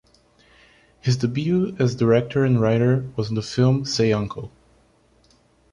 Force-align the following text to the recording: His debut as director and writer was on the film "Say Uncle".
His 0.99 1.15
debut 1.17 1.75
as 1.77 1.93
director 1.93 2.43
and 2.43 2.59
writer 2.59 3.07
was 3.15 3.29
on 3.29 3.35
the 3.35 3.43
film 3.43 3.85
"Say 3.85 4.11
Uncle". 4.11 4.51